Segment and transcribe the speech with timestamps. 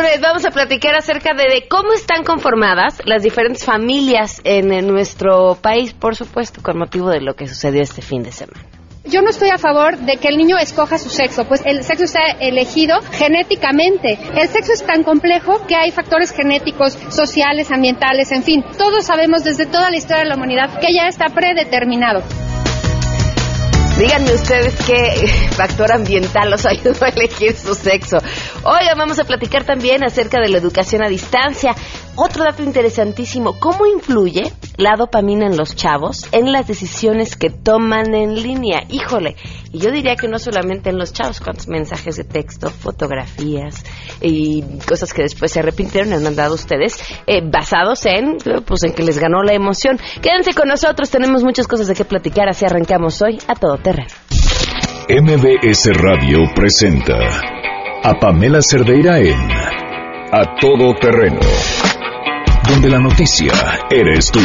[0.00, 5.92] lunes vamos a platicar acerca de, cómo están conformadas las diferentes familias en, nuestro país,
[5.92, 8.60] por supuesto, con motivo de lo que sucedió este fin de semana.
[9.04, 12.04] Yo no estoy a favor de que el niño escoja su sexo, pues el sexo
[12.04, 14.18] está elegido genéticamente.
[14.36, 18.64] El sexo es tan complejo que hay factores genéticos, sociales, ambientales, en fin.
[18.78, 22.22] Todos sabemos desde toda la historia de la humanidad que ya está predeterminado.
[24.00, 28.16] Díganme ustedes qué factor ambiental los ayudó a elegir su sexo.
[28.62, 31.74] Hoy vamos a platicar también acerca de la educación a distancia.
[32.22, 38.14] Otro dato interesantísimo, ¿cómo influye la dopamina en los chavos en las decisiones que toman
[38.14, 38.82] en línea?
[38.90, 39.36] Híjole,
[39.72, 43.86] y yo diría que no solamente en los chavos, cuántos mensajes de texto, fotografías
[44.20, 49.02] y cosas que después se arrepintieron han mandado ustedes, eh, basados en, pues en que
[49.02, 49.98] les ganó la emoción.
[50.20, 54.10] Quédense con nosotros, tenemos muchas cosas de qué platicar, así arrancamos hoy a todo terreno.
[55.08, 57.16] MBS Radio presenta
[58.02, 59.50] a Pamela Cerdeira en
[60.32, 61.40] A Todo Terreno
[62.70, 63.52] donde la noticia
[63.90, 64.38] eres tú.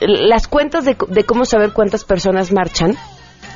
[0.00, 2.96] Las cuentas de, cómo saber cuántas personas marchan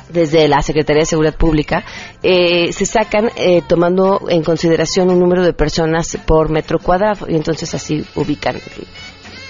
[0.09, 1.83] desde la Secretaría de Seguridad Pública,
[2.23, 7.35] eh, se sacan eh, tomando en consideración un número de personas por metro cuadrado y
[7.35, 8.57] entonces así ubican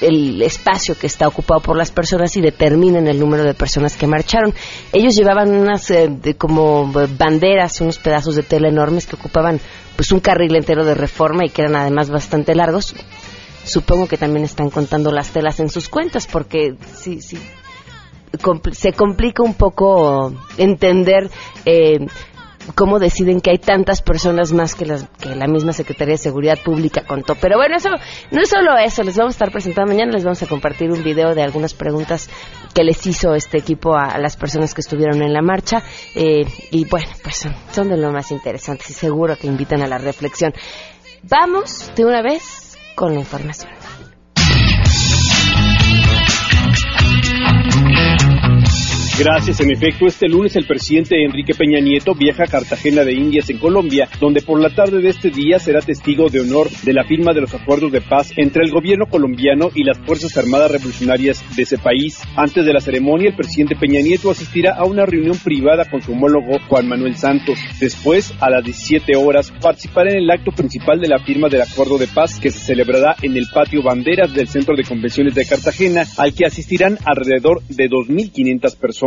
[0.01, 4.07] el, espacio que está ocupado por las personas y determinan el número de personas que
[4.07, 4.53] marcharon.
[4.93, 9.59] Ellos llevaban unas eh, como banderas, unos pedazos de tela enormes que ocupaban
[9.95, 12.95] pues un carril entero de reforma y que eran además bastante largos.
[13.63, 17.19] Supongo que también están contando las telas en sus cuentas porque sí,
[18.71, 21.29] se complica un poco entender
[21.65, 22.05] eh,
[22.75, 26.57] cómo deciden que hay tantas personas más que, las, que la misma Secretaría de Seguridad
[26.63, 27.35] Pública contó.
[27.35, 27.89] Pero bueno, eso
[28.31, 31.03] no es solo eso, les vamos a estar presentando mañana, les vamos a compartir un
[31.03, 32.29] video de algunas preguntas
[32.73, 35.81] que les hizo este equipo a, las personas que estuvieron en la marcha.
[36.15, 39.87] Eh, y bueno, pues son, son de lo más interesantes y seguro que invitan a
[39.87, 40.53] la reflexión.
[41.23, 43.76] Vamos de una vez con la información.
[49.19, 49.59] Gracias.
[49.61, 53.57] En efecto, este lunes el presidente Enrique Peña Nieto viaja a Cartagena de Indias en
[53.57, 57.33] Colombia, donde por la tarde de este día será testigo de honor de la firma
[57.33, 61.63] de los acuerdos de paz entre el gobierno colombiano y las Fuerzas Armadas Revolucionarias de
[61.63, 62.21] ese país.
[62.35, 66.11] Antes de la ceremonia, el presidente Peña Nieto asistirá a una reunión privada con su
[66.11, 67.57] homólogo Juan Manuel Santos.
[67.79, 71.97] Después, a las 17 horas, participará en el acto principal de la firma del acuerdo
[71.97, 76.03] de paz que se celebrará en el patio Banderas del Centro de Convenciones de Cartagena,
[76.17, 79.06] al que asistirán alrededor de 2.500 personas.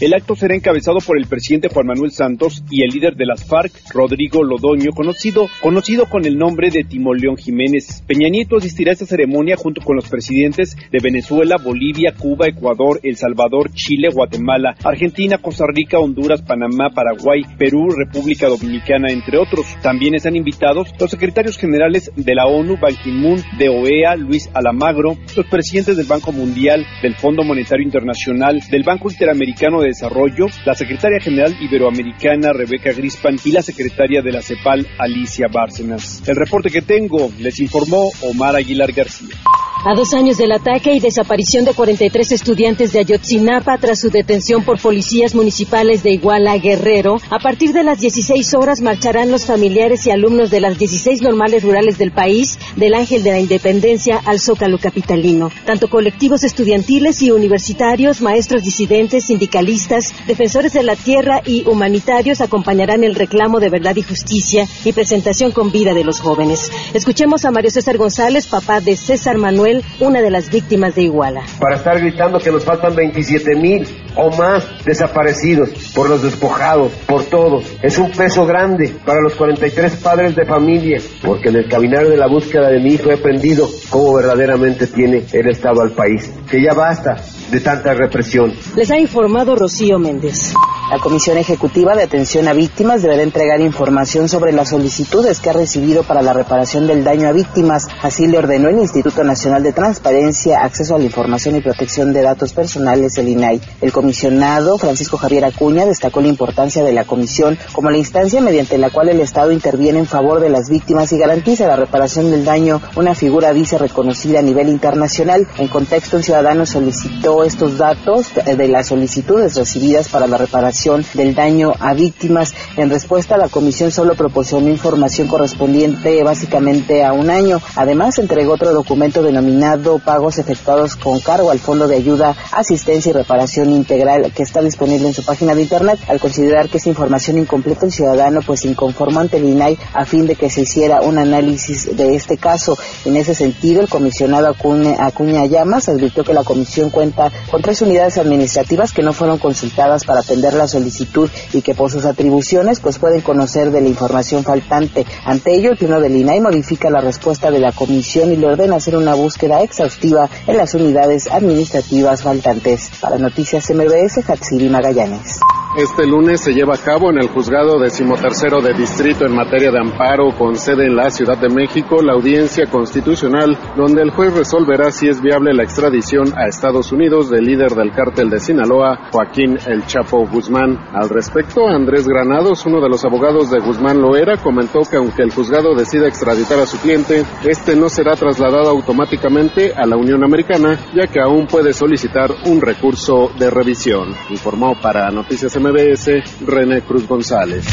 [0.00, 3.44] El acto será encabezado por el presidente Juan Manuel Santos y el líder de las
[3.44, 8.04] FARC, Rodrigo Lodoño, conocido, conocido con el nombre de Timoleón Jiménez.
[8.06, 13.00] Peña Nieto asistirá a esta ceremonia junto con los presidentes de Venezuela, Bolivia, Cuba, Ecuador,
[13.02, 19.66] El Salvador, Chile, Guatemala, Argentina, Costa Rica, Honduras, Panamá, Paraguay, Perú, República Dominicana, entre otros.
[19.82, 25.16] También están invitados los secretarios generales de la ONU, Ban Ki-moon, de OEA, Luis Alamagro,
[25.36, 30.48] los presidentes del Banco Mundial, del Fondo Monetario Internacional, del Banco Interamericano Americano de Desarrollo,
[30.66, 36.22] la secretaria general iberoamericana Rebeca Grispan y la secretaria de la CEPAL Alicia Bárcenas.
[36.28, 39.34] El reporte que tengo les informó Omar Aguilar García.
[39.82, 44.62] A dos años del ataque y desaparición de 43 estudiantes de Ayotzinapa tras su detención
[44.62, 50.06] por policías municipales de Iguala Guerrero, a partir de las 16 horas marcharán los familiares
[50.06, 54.38] y alumnos de las 16 normales rurales del país, del Ángel de la Independencia al
[54.38, 55.50] Zócalo Capitalino.
[55.64, 63.02] Tanto colectivos estudiantiles y universitarios, maestros disidentes, sindicalistas, defensores de la tierra y humanitarios acompañarán
[63.02, 66.70] el reclamo de verdad y justicia y presentación con vida de los jóvenes.
[66.92, 69.69] Escuchemos a Mario César González, papá de César Manuel
[70.00, 71.42] Una de las víctimas de Iguala.
[71.58, 73.86] Para estar gritando que nos faltan 27 mil
[74.16, 77.62] o más desaparecidos, por los despojados, por todo.
[77.82, 82.16] Es un peso grande para los 43 padres de familia, porque en el caminar de
[82.16, 86.32] la búsqueda de mi hijo he aprendido cómo verdaderamente tiene el Estado al país.
[86.50, 87.16] Que ya basta
[87.50, 88.52] de tanta represión.
[88.76, 90.54] Les ha informado Rocío Méndez.
[90.90, 95.52] La Comisión Ejecutiva de Atención a Víctimas deberá entregar información sobre las solicitudes que ha
[95.52, 97.86] recibido para la reparación del daño a víctimas.
[98.02, 102.22] Así le ordenó el Instituto Nacional de Transparencia, Acceso a la Información y Protección de
[102.22, 103.60] Datos Personales, el INAI.
[103.80, 108.76] El comisionado Francisco Javier Acuña destacó la importancia de la comisión como la instancia mediante
[108.76, 112.44] la cual el Estado interviene en favor de las víctimas y garantiza la reparación del
[112.44, 115.46] daño, una figura dice reconocida a nivel internacional.
[115.56, 121.34] En contexto, un ciudadano solicitó estos datos de las solicitudes recibidas para la reparación del
[121.34, 122.54] daño a víctimas.
[122.76, 127.60] En respuesta, la comisión solo proporcionó información correspondiente básicamente a un año.
[127.76, 133.12] Además, entregó otro documento denominado Pagos efectuados con cargo al Fondo de Ayuda, Asistencia y
[133.12, 135.98] Reparación Integral que está disponible en su página de Internet.
[136.08, 140.26] Al considerar que esa información incompleta, el ciudadano pues inconformó ante el INAI a fin
[140.26, 142.76] de que se hiciera un análisis de este caso.
[143.04, 148.18] En ese sentido, el comisionado Acuña Llamas advirtió que la comisión cuenta con tres unidades
[148.18, 152.98] administrativas que no fueron consultadas para atender las solicitud y que por sus atribuciones pues
[152.98, 155.04] pueden conocer de la información faltante.
[155.24, 158.76] Ante ello, el pleno del INAI modifica la respuesta de la comisión y le ordena
[158.76, 162.90] hacer una búsqueda exhaustiva en las unidades administrativas faltantes.
[163.00, 165.40] Para Noticias MBS, Hatsiri Magallanes.
[165.76, 169.78] Este lunes se lleva a cabo en el juzgado decimotercero de distrito en materia de
[169.78, 174.90] amparo con sede en la Ciudad de México la audiencia constitucional donde el juez resolverá
[174.90, 179.58] si es viable la extradición a Estados Unidos del líder del cártel de Sinaloa, Joaquín
[179.64, 180.76] El Chapo Guzmán.
[180.92, 185.32] Al respecto, Andrés Granados, uno de los abogados de Guzmán Loera, comentó que aunque el
[185.32, 190.80] juzgado decida extraditar a su cliente, este no será trasladado automáticamente a la Unión Americana,
[190.92, 194.08] ya que aún puede solicitar un recurso de revisión.
[194.30, 197.66] Informó para Noticias MBS, René Cruz González.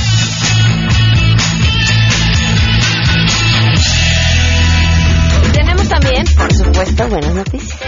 [5.53, 7.79] Tenemos también, por supuesto, buenas noticias.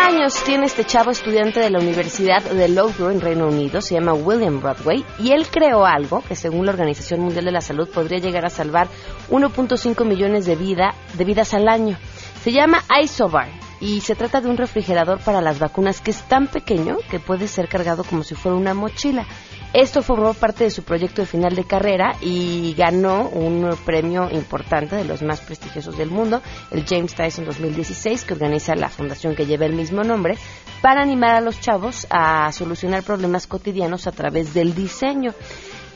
[0.00, 4.14] Años tiene este chavo estudiante de la Universidad de Loughborough en Reino Unido, se llama
[4.14, 8.18] William Broadway, y él creó algo que según la Organización Mundial de la Salud podría
[8.18, 8.88] llegar a salvar
[9.30, 11.98] 1.5 millones de, vida, de vidas al año.
[12.42, 13.48] Se llama Isobar
[13.80, 17.46] y se trata de un refrigerador para las vacunas que es tan pequeño que puede
[17.46, 19.26] ser cargado como si fuera una mochila.
[19.72, 24.96] Esto formó parte de su proyecto de final de carrera y ganó un premio importante
[24.96, 26.42] de los más prestigiosos del mundo,
[26.72, 30.36] el James Tyson 2016, que organiza la fundación que lleva el mismo nombre,
[30.82, 35.32] para animar a los chavos a solucionar problemas cotidianos a través del diseño.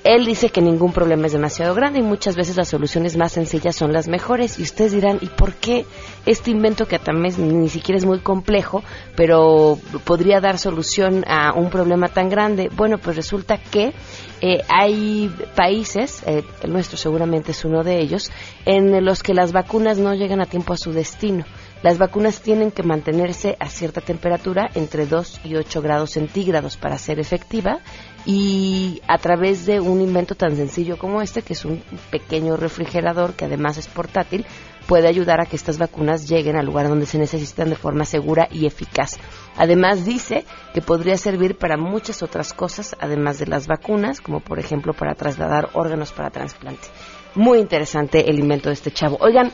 [0.07, 3.75] Él dice que ningún problema es demasiado grande y muchas veces las soluciones más sencillas
[3.75, 4.57] son las mejores.
[4.61, 5.85] Y ustedes dirán, ¿y por qué
[6.27, 8.85] este invento que también ni siquiera es muy complejo,
[9.17, 12.71] pero podría dar solución a un problema tan grande?
[12.73, 13.95] Bueno, pues resulta que
[14.41, 18.31] eh, hay países, eh, el nuestro seguramente es uno de ellos,
[18.65, 21.45] en los que las vacunas no llegan a tiempo a su destino.
[21.83, 26.99] Las vacunas tienen que mantenerse a cierta temperatura, entre 2 y 8 grados centígrados, para
[26.99, 27.81] ser efectiva
[28.25, 33.35] y a través de un invento tan sencillo como este, que es un pequeño refrigerador
[33.35, 34.45] que además es portátil,
[34.87, 38.49] puede ayudar a que estas vacunas lleguen al lugar donde se necesitan de forma segura
[38.51, 39.19] y eficaz.
[39.57, 44.59] Además dice que podría servir para muchas otras cosas, además de las vacunas, como por
[44.59, 46.89] ejemplo para trasladar órganos para trasplante.
[47.35, 49.19] Muy interesante el invento de este chavo.
[49.21, 49.53] Oigan,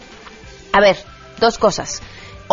[0.73, 0.97] a ver,
[1.41, 2.03] dos cosas.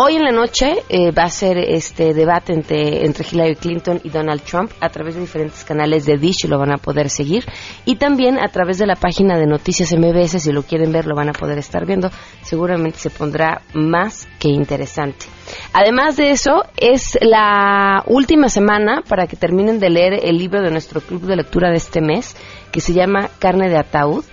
[0.01, 4.09] Hoy en la noche eh, va a ser este debate entre, entre Hillary Clinton y
[4.09, 7.43] Donald Trump a través de diferentes canales de Dish lo van a poder seguir.
[7.83, 11.15] Y también a través de la página de Noticias MBS, si lo quieren ver, lo
[11.15, 12.09] van a poder estar viendo.
[12.43, 15.25] Seguramente se pondrá más que interesante.
[15.73, 20.71] Además de eso, es la última semana para que terminen de leer el libro de
[20.71, 22.37] nuestro club de lectura de este mes,
[22.71, 24.23] que se llama Carne de Ataúd.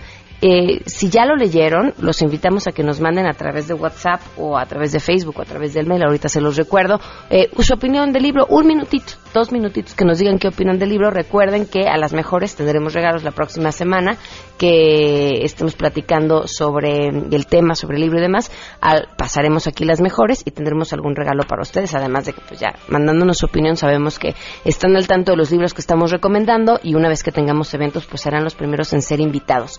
[0.42, 4.20] Eh, si ya lo leyeron, los invitamos a que nos manden a través de WhatsApp
[4.36, 7.00] o a través de Facebook o a través del mail, ahorita se los recuerdo,
[7.30, 10.90] eh, su opinión del libro, un minutito, dos minutitos que nos digan qué opinan del
[10.90, 11.10] libro.
[11.10, 14.16] Recuerden que a las mejores tendremos regalos la próxima semana,
[14.58, 18.50] que estemos platicando sobre el tema, sobre el libro y demás.
[18.80, 22.60] Al, pasaremos aquí las mejores y tendremos algún regalo para ustedes, además de que pues
[22.60, 26.78] ya mandándonos su opinión sabemos que están al tanto de los libros que estamos recomendando
[26.82, 29.78] y una vez que tengamos eventos pues serán los primeros en ser invitados.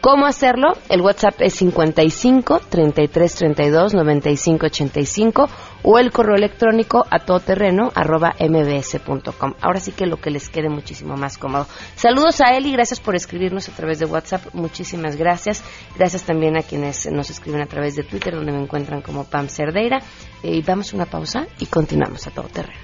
[0.00, 0.74] ¿Cómo hacerlo?
[0.88, 5.48] El WhatsApp es 55 33 32 95 85
[5.82, 9.54] o el correo electrónico a todoterreno arroba mbs.com.
[9.60, 11.66] Ahora sí que lo que les quede muchísimo más cómodo.
[11.96, 14.54] Saludos a él y gracias por escribirnos a través de WhatsApp.
[14.54, 15.64] Muchísimas gracias.
[15.96, 19.48] Gracias también a quienes nos escriben a través de Twitter, donde me encuentran como Pam
[19.48, 19.98] Cerdeira.
[20.44, 22.78] Eh, y vamos a una pausa y continuamos a todo terreno.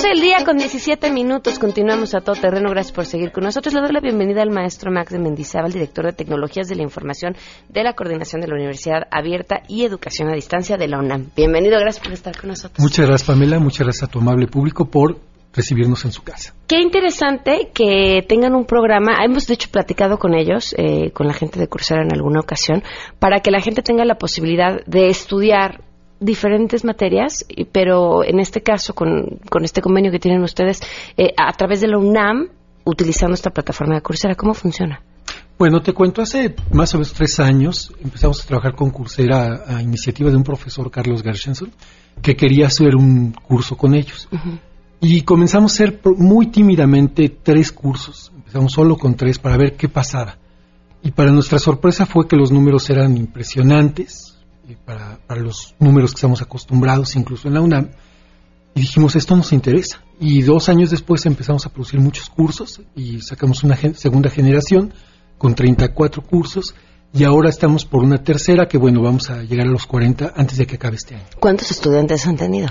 [0.00, 1.58] 12 el día con 17 minutos.
[1.58, 2.70] Continuamos a todo terreno.
[2.70, 3.74] Gracias por seguir con nosotros.
[3.74, 7.36] Le doy la bienvenida al maestro Max de Mendizábal, director de Tecnologías de la Información
[7.68, 11.26] de la Coordinación de la Universidad Abierta y Educación a Distancia de la UNAM.
[11.36, 12.78] Bienvenido, gracias por estar con nosotros.
[12.80, 13.58] Muchas gracias, Pamela.
[13.58, 15.18] Muchas gracias a tu amable público por
[15.52, 16.54] recibirnos en su casa.
[16.66, 19.22] Qué interesante que tengan un programa.
[19.22, 22.82] Hemos, de hecho, platicado con ellos, eh, con la gente de Coursera en alguna ocasión,
[23.18, 25.82] para que la gente tenga la posibilidad de estudiar
[26.20, 30.80] diferentes materias, pero en este caso, con, con este convenio que tienen ustedes,
[31.16, 32.48] eh, a través de la UNAM,
[32.84, 35.00] utilizando esta plataforma de Coursera, ¿cómo funciona?
[35.58, 39.82] Bueno, te cuento, hace más o menos tres años empezamos a trabajar con Coursera a,
[39.82, 41.70] iniciativa de un profesor, Carlos Gershenson,
[42.22, 44.28] que quería hacer un curso con ellos.
[45.02, 48.32] Y comenzamos a hacer muy tímidamente tres cursos.
[48.34, 50.38] Empezamos solo con tres para ver qué pasaba.
[51.02, 54.39] Y para nuestra sorpresa fue que los números eran impresionantes,
[54.76, 57.90] para, para, los números que estamos acostumbrados, incluso en la UNAM,
[58.74, 60.02] y dijimos, esto nos interesa.
[60.20, 64.92] Y dos años después empezamos a producir muchos cursos y sacamos una segunda generación
[65.38, 66.74] con 34 cursos
[67.12, 70.58] y ahora estamos por una tercera que, bueno, vamos a llegar a los 40 antes
[70.58, 71.24] de que acabe este año.
[71.40, 72.68] ¿Cuántos estudiantes han tenido?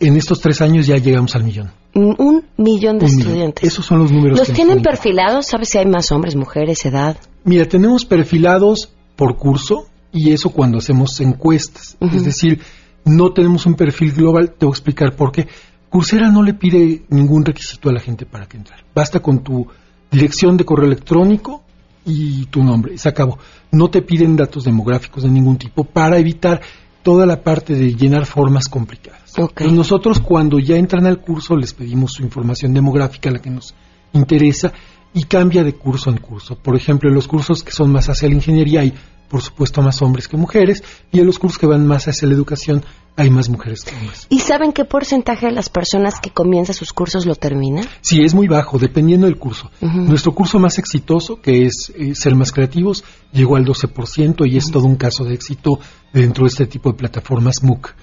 [0.00, 1.70] En estos tres años ya llegamos al millón.
[1.94, 3.62] Un millón de estudiantes.
[3.62, 4.36] Esos son los números.
[4.36, 5.46] ¿Los tienen perfilados?
[5.46, 7.16] ¿Sabes si hay más hombres, mujeres, edad?
[7.44, 11.96] Mira, tenemos perfilados por curso y eso cuando hacemos encuestas.
[12.00, 12.60] Es decir,
[13.04, 15.48] no tenemos un perfil global, te voy a explicar por qué.
[15.88, 18.76] Coursera no le pide ningún requisito a la gente para que entre.
[18.94, 19.66] Basta con tu
[20.10, 21.62] dirección de correo electrónico
[22.04, 23.38] y tu nombre, se acabó.
[23.70, 26.60] No te piden datos demográficos de ningún tipo para evitar
[27.02, 29.34] toda la parte de llenar formas complicadas.
[29.70, 33.74] nosotros cuando ya entran al curso les pedimos su información demográfica, la que nos
[34.12, 34.72] interesa,
[35.14, 36.56] y cambia de curso en curso.
[36.56, 38.94] Por ejemplo, en los cursos que son más hacia la ingeniería hay
[39.32, 42.34] por supuesto, más hombres que mujeres, y en los cursos que van más hacia la
[42.34, 42.84] educación
[43.16, 44.26] hay más mujeres que hombres.
[44.28, 47.86] ¿Y saben qué porcentaje de las personas que comienzan sus cursos lo terminan?
[48.02, 49.70] Sí, es muy bajo, dependiendo del curso.
[49.80, 54.70] Nuestro curso más exitoso, que es eh, Ser Más Creativos, llegó al 12% y es
[54.70, 55.80] todo un caso de éxito
[56.12, 57.94] dentro de este tipo de plataformas MOOC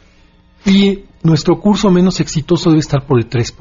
[0.65, 3.53] y nuestro curso menos exitoso debe estar por el 3%.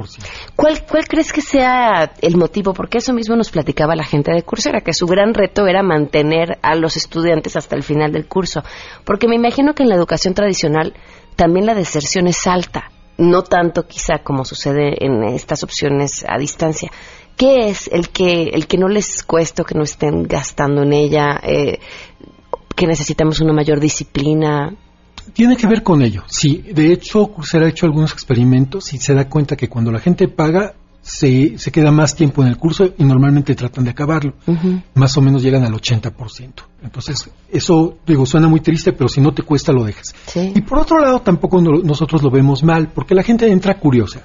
[0.54, 2.72] ¿Cuál, ¿Cuál crees que sea el motivo?
[2.72, 6.58] Porque eso mismo nos platicaba la gente de Coursera, que su gran reto era mantener
[6.62, 8.62] a los estudiantes hasta el final del curso.
[9.04, 10.94] Porque me imagino que en la educación tradicional
[11.36, 16.90] también la deserción es alta, no tanto quizá como sucede en estas opciones a distancia.
[17.36, 21.40] ¿Qué es el que, el que no les cuesta que no estén gastando en ella?
[21.42, 21.78] Eh,
[22.74, 24.74] que necesitamos una mayor disciplina.
[25.32, 26.64] Tiene que ver con ello, sí.
[26.72, 30.28] De hecho, Coursera ha hecho algunos experimentos y se da cuenta que cuando la gente
[30.28, 30.74] paga,
[31.08, 34.34] se, se queda más tiempo en el curso y normalmente tratan de acabarlo.
[34.94, 36.52] Más o menos llegan al 80%.
[36.82, 40.14] Entonces, eso, digo, suena muy triste, pero si no te cuesta, lo dejas.
[40.34, 44.22] Y por otro lado, tampoco nosotros lo vemos mal, porque la gente entra curiosa.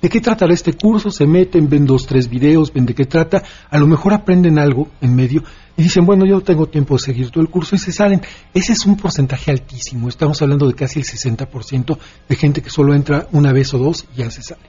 [0.00, 1.10] ¿De qué tratará este curso?
[1.10, 4.88] Se meten, ven dos, tres videos, ven de qué trata, a lo mejor aprenden algo
[5.00, 5.42] en medio
[5.80, 8.20] y dicen, bueno, yo no tengo tiempo de seguir todo el curso y se salen.
[8.52, 11.96] Ese es un porcentaje altísimo, estamos hablando de casi el 60%
[12.28, 14.60] de gente que solo entra una vez o dos y ya se sale.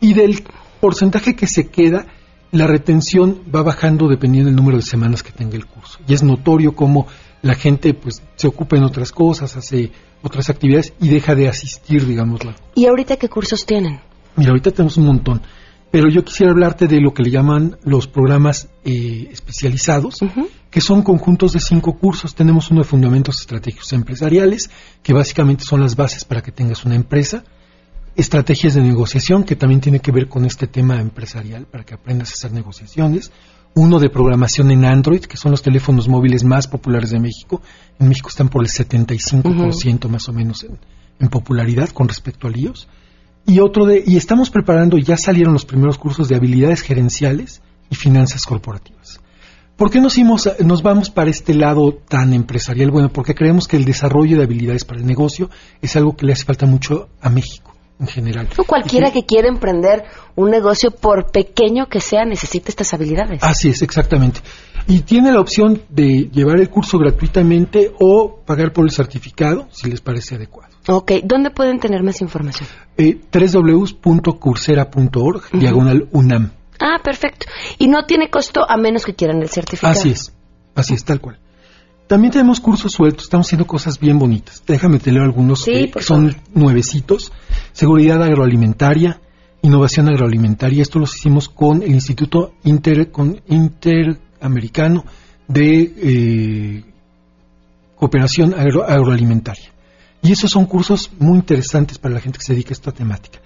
[0.00, 0.44] Y del
[0.78, 2.06] porcentaje que se queda,
[2.52, 5.98] la retención va bajando dependiendo del número de semanas que tenga el curso.
[6.06, 7.08] Y es notorio cómo
[7.42, 9.90] la gente pues se ocupa en otras cosas, hace
[10.22, 12.54] otras actividades y deja de asistir, digámoslo.
[12.76, 13.98] ¿Y ahorita qué cursos tienen?
[14.36, 15.42] Mira, ahorita tenemos un montón,
[15.94, 20.18] pero yo quisiera hablarte de lo que le llaman los programas eh, especializados,
[20.68, 22.34] que son conjuntos de cinco cursos.
[22.34, 24.70] Tenemos uno de Fundamentos Estratégicos Empresariales,
[25.04, 27.44] que básicamente son las bases para que tengas una empresa.
[28.16, 32.30] estrategias de negociación, que también tiene que ver con este tema empresarial, para que aprendas
[32.30, 33.30] a hacer negociaciones.
[33.76, 37.62] Uno de programación en Android, que son los teléfonos móviles más populares de México.
[38.00, 40.66] En México están por el 75% más o menos
[41.20, 42.88] en, popularidad con respecto al iOS.
[43.46, 47.60] Y otro de, y estamos preparando, ya salieron los primeros cursos de habilidades gerenciales
[47.90, 49.20] y finanzas corporativas.
[49.76, 50.16] ¿Por qué nos,
[50.60, 52.90] nos vamos para este lado tan empresarial?
[52.90, 55.50] Bueno, porque creemos que el desarrollo de habilidades para el negocio
[55.82, 58.48] es algo que le hace falta mucho a México en general.
[58.56, 60.04] O cualquiera que quiera emprender
[60.36, 63.42] un negocio, por pequeño que sea, necesita estas habilidades.
[63.42, 64.40] Así es, exactamente.
[64.86, 69.90] Y tiene la opción de llevar el curso gratuitamente o pagar por el certificado, si
[69.90, 70.63] les parece adecuado.
[70.86, 72.68] Ok, ¿dónde pueden tener más información?
[72.98, 76.50] Eh, www.cursera.org, diagonal UNAM.
[76.78, 77.46] Ah, perfecto.
[77.78, 79.92] Y no tiene costo a menos que quieran el certificado.
[79.92, 80.34] Así es,
[80.74, 81.38] así es, tal cual.
[82.06, 84.62] También tenemos cursos sueltos, estamos haciendo cosas bien bonitas.
[84.66, 87.32] Déjame te leo algunos que son nuevecitos.
[87.72, 89.22] Seguridad agroalimentaria,
[89.62, 90.82] innovación agroalimentaria.
[90.82, 95.06] Esto los hicimos con el Instituto Interamericano
[95.48, 96.84] de eh,
[97.96, 99.73] Cooperación Agroalimentaria.
[100.24, 103.40] Y esos son cursos muy interesantes para la gente que se dedica a esta temática.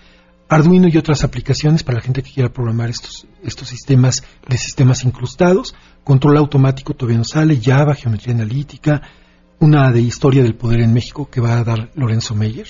[0.49, 5.03] Arduino y otras aplicaciones para la gente que quiera programar estos, estos sistemas de sistemas
[5.03, 5.75] incrustados.
[6.05, 9.03] Control automático todavía no sale, Java, geometría analítica,
[9.59, 12.69] una de historia del poder en México que va a dar Lorenzo Meyer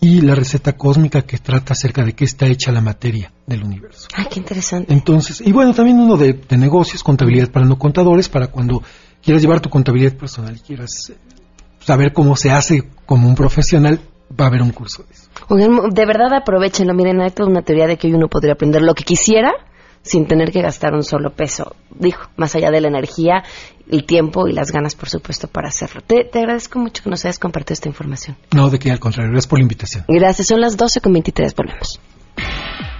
[0.00, 4.08] y la receta cósmica que trata acerca de qué está hecha la materia del universo.
[4.14, 4.90] Ay, qué interesante.
[4.90, 8.82] Entonces, y bueno, también uno de, de negocios, contabilidad para no contadores, para cuando
[9.22, 11.12] quieras llevar tu contabilidad personal y quieras
[11.88, 13.98] saber cómo se hace como un profesional,
[14.38, 15.30] va a haber un curso de eso.
[15.90, 16.92] de verdad aprovechenlo.
[16.92, 19.52] Miren, hay toda una teoría de que hoy uno podría aprender lo que quisiera
[20.02, 21.74] sin tener que gastar un solo peso.
[21.90, 23.42] Dijo, más allá de la energía,
[23.90, 26.02] el tiempo y las ganas, por supuesto, para hacerlo.
[26.06, 28.36] Te, te agradezco mucho que nos hayas compartido esta información.
[28.54, 29.30] No, de que al contrario.
[29.30, 30.04] Gracias por la invitación.
[30.08, 30.46] Gracias.
[30.46, 31.54] Son las 12 con 23.
[31.54, 32.00] Volvemos.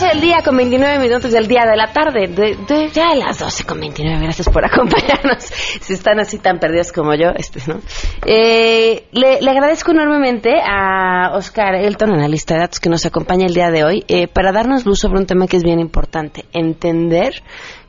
[0.00, 2.26] 12 del día con 29 minutos del día de la tarde.
[2.26, 4.22] De, ya a las 12 con 29.
[4.22, 5.44] Gracias por acompañarnos.
[5.80, 7.80] Si están así tan perdidos como yo, este, ¿no?
[8.24, 13.70] Eh, le, agradezco enormemente a Oscar Elton, analista de datos, que nos acompaña el día
[13.70, 16.46] de hoy, eh, para darnos luz sobre un tema que es bien importante.
[16.52, 17.42] Entender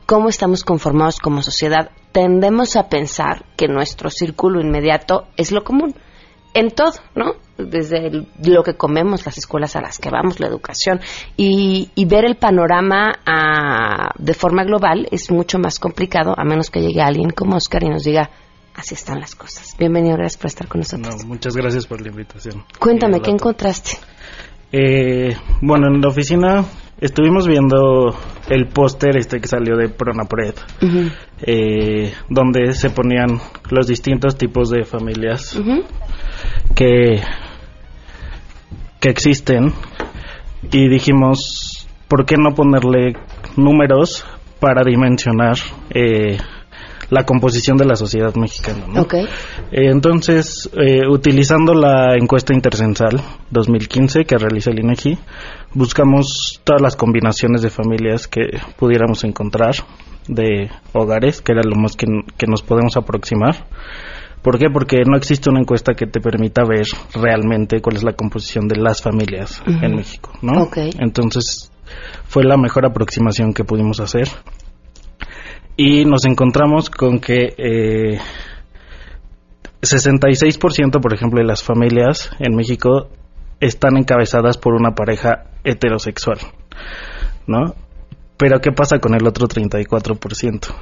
[0.04, 1.90] cómo estamos conformados como sociedad.
[2.12, 5.94] Tendemos a pensar que nuestro círculo inmediato es lo común
[6.54, 7.34] en todo, ¿no?
[7.58, 8.10] Desde
[8.44, 11.00] lo que comemos, las escuelas a las que vamos, la educación,
[11.36, 16.80] y, ver el panorama ah, de forma global es mucho más complicado, a menos que
[16.80, 18.30] llegue alguien como Oscar y nos diga,
[18.74, 19.76] así están las cosas.
[19.78, 21.24] Bienvenido, gracias por estar con nosotros.
[21.24, 22.64] muchas gracias por la invitación.
[22.78, 23.92] Cuéntame, ¿qué encontraste?
[24.72, 26.64] Eh, bueno, en la oficina
[27.02, 28.14] estuvimos viendo
[28.48, 30.54] el póster este que salió de Pronapred,
[31.44, 35.60] eh, donde se ponían los distintos tipos de familias
[36.76, 37.20] que,
[39.00, 39.72] que existen.
[40.70, 43.14] Y dijimos, ¿por qué no ponerle
[43.56, 44.24] números
[44.60, 45.56] para dimensionar
[45.90, 46.38] eh,
[47.12, 48.86] la composición de la sociedad mexicana.
[49.70, 53.20] Eh, entonces, eh, utilizando la encuesta intercensal
[53.50, 55.18] 2015 que realiza el INEGI,
[55.74, 59.74] buscamos todas las combinaciones de familias que pudiéramos encontrar
[60.26, 62.06] de hogares, que era lo más que,
[62.46, 63.66] nos podemos aproximar.
[64.40, 64.68] ¿Por qué?
[64.72, 68.76] Porque no existe una encuesta que te permita ver realmente cuál es la composición de
[68.76, 70.70] las familias en México, ¿no?
[70.98, 71.70] Entonces,
[72.24, 74.28] fue la mejor aproximación que pudimos hacer
[75.76, 78.18] y nos encontramos con que eh,
[79.80, 83.08] 66% por ejemplo de las familias en México
[83.60, 86.38] están encabezadas por una pareja heterosexual,
[87.46, 87.74] ¿no?
[88.36, 90.74] Pero ¿qué pasa con el otro 34%?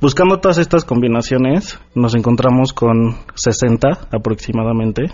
[0.00, 5.10] Buscando todas estas combinaciones nos encontramos con 60 aproximadamente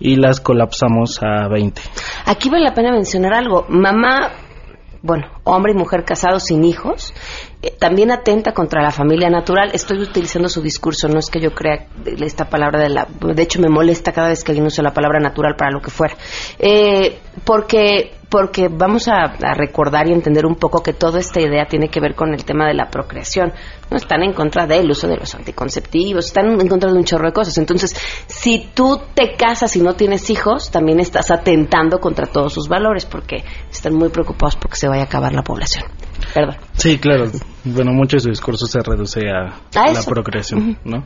[0.00, 1.80] y las colapsamos a 20.
[2.26, 3.64] Aquí vale la pena mencionar algo.
[3.68, 4.32] Mamá,
[5.02, 7.45] bueno, hombre y mujer casados sin hijos, eh,
[7.78, 9.70] también atenta contra la familia natural.
[9.72, 13.06] Estoy utilizando su discurso, no es que yo crea esta palabra de la...
[13.06, 15.90] De hecho, me molesta cada vez que alguien usa la palabra natural para lo que
[15.90, 16.16] fuera.
[16.58, 21.88] Eh, porque porque vamos a, recordar y entender un poco que toda esta idea tiene
[21.88, 23.52] que ver con el tema de la procreación.
[23.90, 27.26] No están en contra del uso de los anticonceptivos, están en contra de un chorro
[27.26, 27.56] de cosas.
[27.58, 27.94] Entonces,
[28.26, 33.06] si tú te casas y no tienes hijos, también estás atentando contra todos sus valores,
[33.06, 35.84] porque están muy preocupados porque se vaya a acabar la población.
[36.34, 36.56] Perdón.
[36.74, 37.30] Sí, claro.
[37.64, 41.04] Bueno, mucho de su discurso se reduce a, la procreación, ¿no?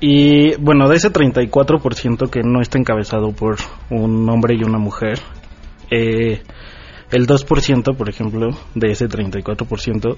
[0.00, 3.56] Y bueno, de ese 34% que no está encabezado por
[3.90, 5.20] un hombre y una mujer,
[5.90, 6.42] eh,
[7.10, 10.16] el 2%, por ejemplo, de ese 34%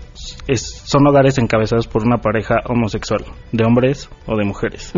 [0.48, 4.92] es, son hogares encabezados por una pareja homosexual, de hombres o de mujeres.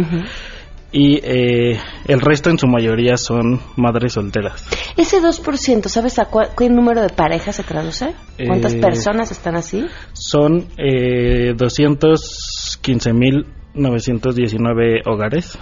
[0.93, 4.67] Y eh, el resto en su mayoría son madres solteras.
[4.97, 8.13] Ese 2%, ¿sabes a qué número de parejas se traduce?
[8.45, 9.87] ¿Cuántas eh, personas están así?
[10.13, 15.59] Son eh, 215 mil 919 hogares.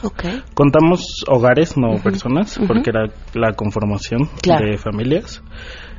[0.55, 5.43] Contamos hogares, no personas, porque era la conformación de familias.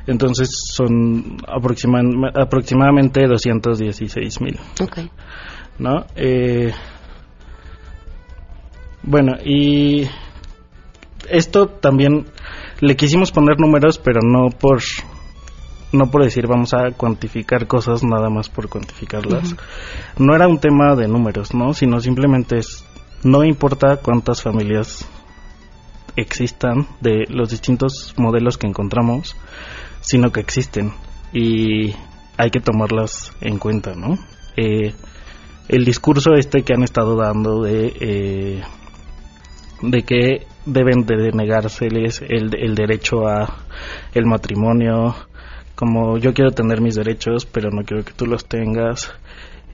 [0.06, 4.58] Entonces son aproximadamente 216 mil.
[5.78, 6.04] ¿No?
[6.16, 6.72] Eh,
[9.02, 10.08] bueno, y
[11.28, 12.26] esto también
[12.80, 14.80] le quisimos poner números, pero no por
[15.92, 19.56] no por decir vamos a cuantificar cosas nada más por cuantificarlas.
[20.18, 21.74] No era un tema de números, ¿no?
[21.74, 22.84] Sino simplemente es,
[23.24, 25.08] no importa cuántas familias
[26.16, 29.36] existan de los distintos modelos que encontramos,
[30.00, 30.92] sino que existen
[31.32, 31.94] y
[32.36, 34.18] hay que tomarlas en cuenta, ¿no?
[34.56, 34.94] Eh,
[35.68, 38.62] el discurso este que han estado dando de eh,
[39.82, 43.64] de que deben de denegárseles el, el derecho a
[44.14, 45.14] el matrimonio
[45.74, 49.10] como yo quiero tener mis derechos, pero no quiero que tú los tengas.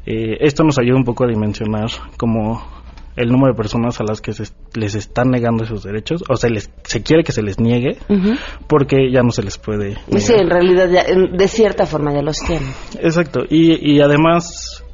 [0.07, 2.63] Eh, esto nos ayuda un poco a dimensionar como
[3.17, 6.51] el número de personas a las que se les están negando esos derechos, o sea,
[6.51, 7.99] les, se quiere que se les niegue,
[8.69, 9.97] porque ya no se les puede.
[10.19, 12.69] Sí, en realidad de cierta forma ya los tienen.
[13.01, 14.85] Exacto, y, y además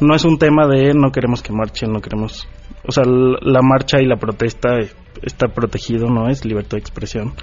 [0.00, 2.48] no es un tema de no queremos que marchen, no queremos...
[2.86, 4.78] O sea, la marcha y la protesta
[5.22, 6.28] está protegido, ¿no?
[6.28, 7.34] Es libertad de expresión.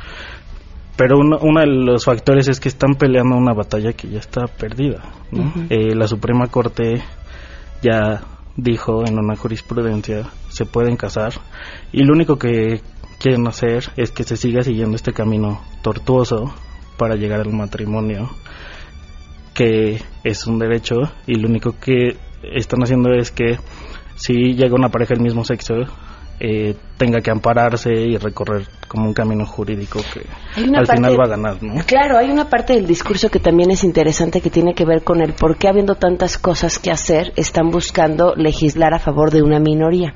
[0.95, 5.03] Pero uno, de los factores es que están peleando una batalla que ya está perdida.
[5.69, 7.03] Eh, la Suprema Corte
[7.81, 8.21] ya
[8.55, 11.33] dijo en una jurisprudencia se pueden casar
[11.91, 12.81] y lo único que
[13.19, 16.53] quieren hacer es que se siga siguiendo este camino tortuoso
[16.97, 18.29] para llegar al matrimonio
[19.53, 20.95] que es un derecho
[21.27, 22.17] y lo único que
[22.53, 23.57] están haciendo es que
[24.15, 25.75] si llega una pareja del mismo sexo
[26.37, 30.21] eh, tenga que ampararse y recorrer como un camino jurídico que
[30.75, 31.81] al final va a ganar, ¿no?
[31.85, 35.21] Claro, hay una parte del discurso que también es interesante que tiene que ver con
[35.21, 39.59] el por qué habiendo tantas cosas que hacer están buscando legislar a favor de una
[39.59, 40.13] minoría.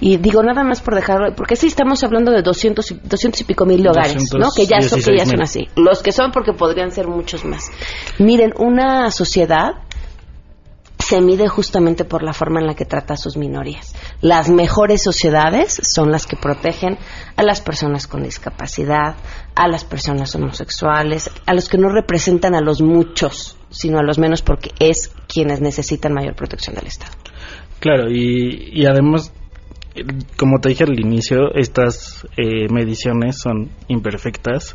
[0.00, 2.90] Y digo nada más por dejarlo, porque sí estamos hablando de 200,
[3.40, 4.50] y pico mil hogares, ¿no?
[4.54, 5.68] Que ya, son, que ya son así.
[5.74, 7.70] Los que son porque podrían ser muchos más.
[8.20, 9.85] Miren, una sociedad
[11.06, 13.94] se mide justamente por la forma en la que trata a sus minorías.
[14.20, 16.98] Las mejores sociedades son las que protegen
[17.36, 19.14] a las personas con discapacidad,
[19.54, 24.18] a las personas homosexuales, a los que no representan a los muchos, sino a los
[24.18, 27.12] menos porque es quienes necesitan mayor protección del Estado.
[27.78, 29.32] Claro, y, además
[30.36, 34.74] como te dije al inicio, estas eh, mediciones son imperfectas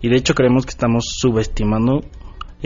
[0.00, 2.00] y de hecho creemos que estamos subestimando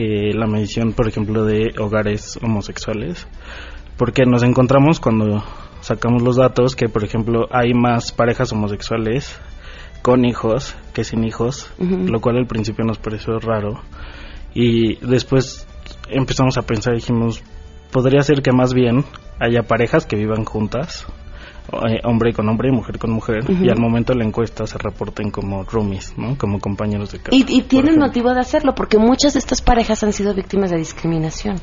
[0.00, 3.26] eh, la medición, por ejemplo, de hogares homosexuales,
[3.96, 5.42] porque nos encontramos cuando
[5.80, 9.36] sacamos los datos que, por ejemplo, hay más parejas homosexuales
[10.02, 13.80] con hijos que sin hijos, lo cual al principio nos pareció raro.
[14.54, 15.66] Y después
[16.08, 17.42] empezamos a pensar y dijimos,
[17.90, 19.04] podría ser que más bien
[19.40, 21.08] haya parejas que vivan juntas
[21.72, 24.78] eh, hombre con hombre y mujer con mujer, y al momento de la encuesta se
[24.78, 26.36] reporten como roomies, ¿no?
[26.38, 27.36] Como compañeros de casa.
[27.36, 30.78] Y, y tienen motivo de hacerlo, porque muchas de estas parejas han sido víctimas de
[30.78, 31.56] discriminación.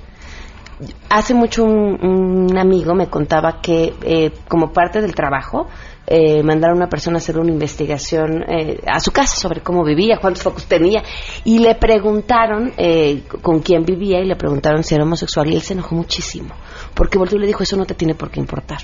[1.10, 5.68] hace mucho un, amigo me contaba que eh, como parte del trabajo
[6.08, 9.84] eh, mandaron a una persona a hacer una investigación eh, a su casa sobre cómo
[9.84, 11.02] vivía, cuántos focos tenía,
[11.44, 15.62] y le preguntaron eh, con quién vivía y le preguntaron si era homosexual y él
[15.62, 16.54] se enojó muchísimo,
[16.94, 18.80] porque volvió y le dijo, eso no te tiene por qué importar.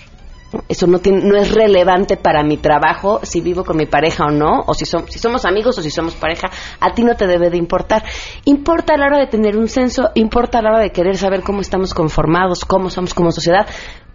[0.67, 4.31] Eso no, tiene, no es relevante para mi trabajo, si vivo con mi pareja o
[4.31, 7.49] no, o si, si somos amigos o si somos pareja, a ti no te debe
[7.49, 8.03] de importar.
[8.45, 11.41] Importa a la hora de tener un censo, importa a la hora de querer saber
[11.41, 13.65] cómo estamos conformados, cómo somos como sociedad,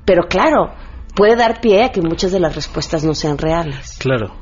[0.05, 0.73] pero claro,
[1.15, 3.97] puede dar pie a que muchas de las respuestas no sean reales.
[3.99, 4.35] Claro.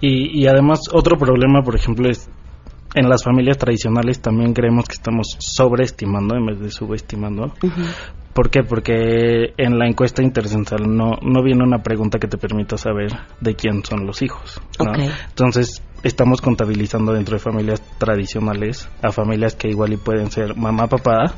[0.00, 2.28] Y, además otro problema, por ejemplo, es
[2.94, 7.52] en las familias tradicionales también creemos que estamos sobreestimando en vez de subestimando.
[8.32, 8.62] ¿Por qué?
[8.62, 13.54] Porque en la encuesta intercensal no, no viene una pregunta que te permita saber de
[13.54, 14.60] quién son los hijos.
[15.28, 20.86] Entonces, estamos contabilizando dentro de familias tradicionales a familias que igual y pueden ser mamá,
[20.86, 21.34] papá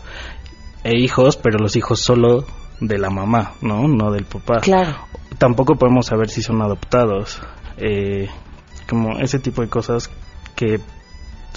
[0.82, 2.44] e hijos, pero los hijos solo
[2.80, 3.88] de la mamá, ¿no?
[3.88, 4.60] No del papá.
[4.60, 4.96] Claro.
[5.38, 7.40] Tampoco podemos saber si son adoptados.
[7.76, 8.28] Eh,
[8.88, 10.10] como ese tipo de cosas
[10.54, 10.78] que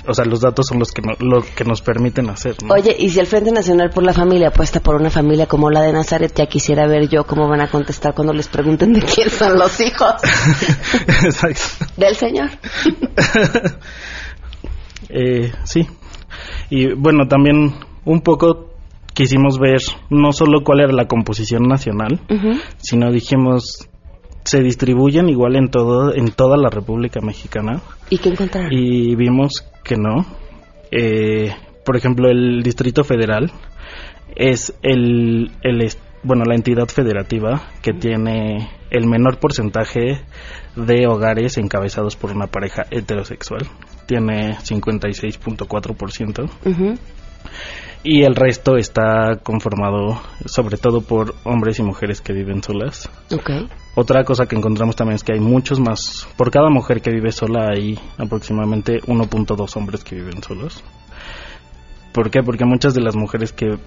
[0.08, 2.56] o sea, los datos son los que, lo que nos permiten hacer.
[2.64, 2.74] ¿no?
[2.74, 5.82] Oye, y si el Frente Nacional por la Familia apuesta por una familia como la
[5.82, 9.30] de Nazaret, ya quisiera ver yo cómo van a contestar cuando les pregunten de quién
[9.30, 10.14] son los hijos.
[11.24, 11.86] Exacto.
[11.98, 12.50] Del Señor.
[15.10, 15.88] eh, sí.
[16.70, 18.70] Y bueno, también un poco
[19.14, 22.22] quisimos ver no solo cuál era la composición nacional,
[22.78, 23.90] sino dijimos
[24.48, 27.82] se distribuyen igual en todo en toda la República Mexicana.
[28.10, 28.72] ¿Y qué encontraron?
[28.72, 30.26] Y vimos que no.
[30.90, 31.52] Eh,
[31.84, 33.52] por ejemplo, el Distrito Federal
[34.38, 35.90] es el, el
[36.24, 40.22] bueno la entidad federativa que tiene el menor porcentaje
[40.78, 43.68] de hogares encabezados por una pareja heterosexual.
[44.06, 46.50] Tiene 56.4%.
[46.64, 47.17] Uh
[48.04, 53.10] y el resto está conformado sobre todo por hombres y mujeres que viven solas.
[53.30, 53.68] Okay.
[53.96, 57.32] Otra cosa que encontramos también es que hay muchos más, por cada mujer que vive
[57.32, 60.84] sola hay aproximadamente 1.2 hombres que viven solos.
[62.14, 62.42] ¿Por qué?
[62.44, 63.78] Porque muchas de las mujeres que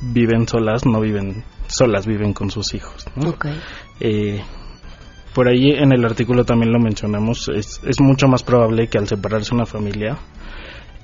[0.00, 3.06] viven solas no viven solas, viven con sus hijos.
[3.16, 3.58] Okay.
[3.98, 4.42] Eh,
[5.34, 9.08] por ahí en el artículo también lo mencionamos, es, es mucho más probable que al
[9.08, 10.18] separarse una familia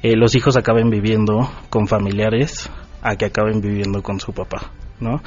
[0.02, 2.70] eh, los hijos acaben viviendo con familiares
[3.02, 5.22] a que acaben viviendo con su papá, ¿no?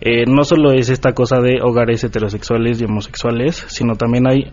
[0.00, 4.52] Eh, no solo es esta cosa de hogares heterosexuales y homosexuales, sino también hay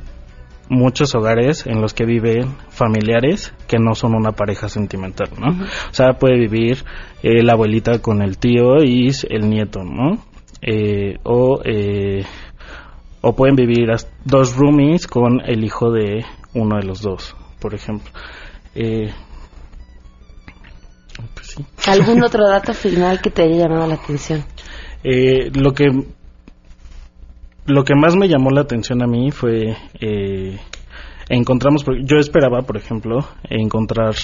[0.69, 5.51] muchos hogares en los que viven familiares que no son una pareja sentimental, ¿no?
[5.51, 6.77] O sea, puede vivir
[7.21, 10.23] eh, la abuelita con el tío y el nieto, ¿no?
[11.23, 11.61] o,
[13.21, 13.87] o pueden vivir
[14.23, 18.09] dos roomies con el hijo de uno de los dos, por ejemplo.
[21.57, 24.43] Eh, ¿Algún otro dato final que te haya llamado la atención?
[25.07, 25.85] Eh, lo que
[27.67, 30.57] lo que más me llamó la atención a mí fue eh,
[31.29, 34.15] encontramos yo esperaba por ejemplo encontrar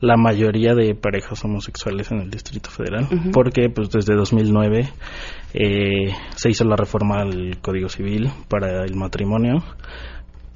[0.00, 4.88] la mayoría de parejas homosexuales en el Distrito Federal porque pues desde 2009
[5.54, 9.62] eh, se hizo la reforma al Código Civil para el matrimonio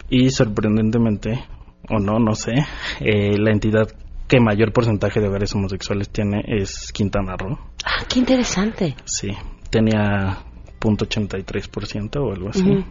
[0.08, 1.44] y sorprendentemente
[1.88, 2.54] o no no sé
[3.00, 3.86] la entidad
[4.30, 7.58] que mayor porcentaje de hogares homosexuales tiene es Quintana Roo.
[7.84, 8.94] Ah, qué interesante.
[9.04, 9.28] Sí,
[9.70, 10.38] tenía
[10.80, 12.84] .83% o algo así.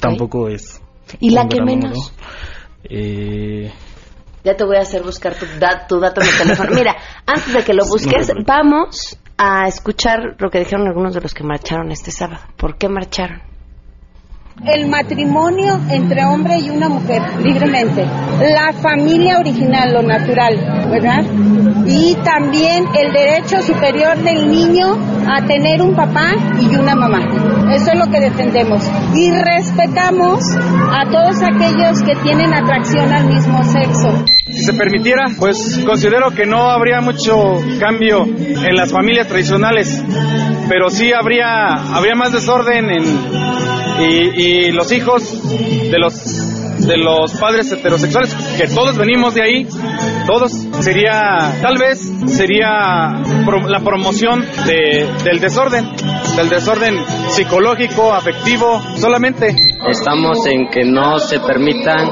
[0.00, 0.80] Tampoco es.
[1.20, 2.14] ¿Y la que menos?
[2.82, 3.70] Eh,
[4.42, 5.44] ya te voy a hacer buscar tu,
[5.86, 6.70] tu dato en el teléfono.
[6.74, 11.34] Mira, antes de que lo busques, vamos a escuchar lo que dijeron algunos de los
[11.34, 12.40] que marcharon este sábado.
[12.56, 13.42] ¿Por qué marcharon?
[14.64, 20.56] El matrimonio entre hombre y una mujer libremente, la familia original, lo natural,
[20.90, 21.24] ¿verdad?
[21.86, 24.96] Y también el derecho superior del niño
[25.28, 27.20] a tener un papá y una mamá.
[27.72, 28.82] Eso es lo que defendemos.
[29.14, 34.24] Y respetamos a todos aquellos que tienen atracción al mismo sexo.
[34.46, 40.02] Si se permitiera, pues considero que no habría mucho cambio en las familias tradicionales,
[40.68, 45.42] pero sí habría, habría más desorden en y, los hijos
[45.90, 46.12] de los
[46.76, 49.66] de los padres heterosexuales, que todos venimos de ahí,
[50.26, 53.08] todos, sería, tal vez sería
[53.66, 55.84] la promoción de, del desorden,
[56.36, 56.96] del desorden
[57.36, 59.54] psicológico, afectivo, solamente.
[59.86, 62.08] Estamos en que no se permitan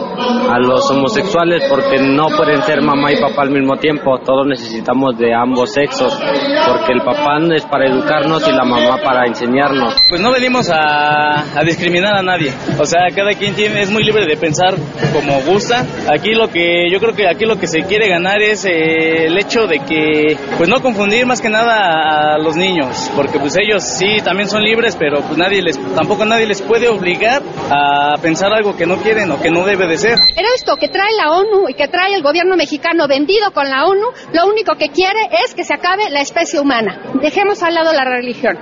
[0.50, 4.18] a los homosexuales porque no pueden ser mamá y papá al mismo tiempo.
[4.18, 9.26] Todos necesitamos de ambos sexos porque el papá es para educarnos y la mamá para
[9.26, 9.94] enseñarnos.
[10.08, 12.52] Pues no venimos a, discriminar a nadie.
[12.78, 14.74] O sea, cada quien tiene, es muy libre de pensar
[15.12, 15.86] como gusta.
[16.12, 19.38] Aquí lo que yo creo que aquí lo que se quiere ganar es eh, el
[19.38, 23.82] hecho de que pues no confundir más que nada a los niños, porque pues ellos
[23.82, 28.52] sí también son libres, pero pues nadie les tampoco nadie les puede obligar a pensar
[28.52, 30.16] algo que no quieren o que no debe de ser.
[30.34, 33.86] Pero esto que trae la ONU y que trae el gobierno mexicano vendido con la
[33.86, 37.00] ONU, lo único que quiere es que se acabe la especie humana.
[37.20, 38.58] Dejemos al lado la religión.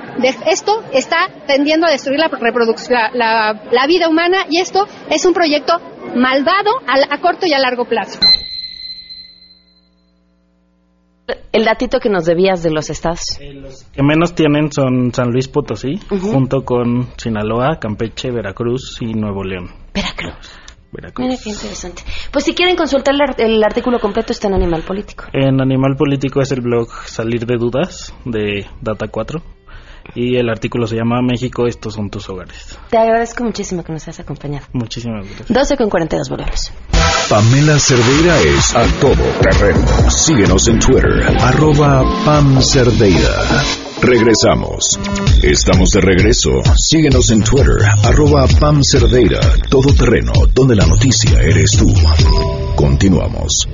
[0.46, 5.78] esto está tendiendo a destruir la reproducción, la, vida humana y esto es un proyecto
[6.14, 8.18] malvado a corto y a largo plazo.
[11.52, 13.38] El datito que nos debías de los estados.
[13.40, 19.44] los que menos tienen son San Luis Potosí, junto con Sinaloa, Campeche, Veracruz y Nuevo
[19.44, 19.70] León.
[19.94, 20.34] Veracruz.
[20.92, 21.26] Veracruz.
[21.26, 22.02] Mira qué interesante.
[22.30, 25.24] Pues si quieren consultar el, artículo completo está en Animal Político.
[25.32, 29.42] En Animal Político es el blog Salir de Dudas de Data 4
[30.14, 32.78] y el artículo se llama México, estos son tus hogares.
[32.90, 34.66] Te agradezco muchísimo que nos hayas acompañado.
[34.72, 35.48] Muchísimas gracias.
[35.48, 36.72] 12 con 42 volvemos.
[37.28, 39.86] Pamela Cerdeira es a todo terreno.
[40.10, 43.62] Síguenos en Twitter, arroba Pam Cerdeira.
[44.02, 44.98] Regresamos.
[45.42, 46.50] Estamos de regreso.
[46.76, 51.94] Síguenos en Twitter, arroba Pam Cerdeira, todo terreno, donde la noticia eres tú.
[52.74, 53.68] Continuamos.